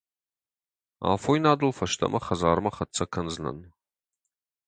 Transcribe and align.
Афойнадыл 1.11 1.71
фӕстӕмӕ 1.77 2.19
хӕдзармӕ 2.25 2.71
хӕццӕ 2.75 3.05
кӕндзынӕн. 3.13 3.57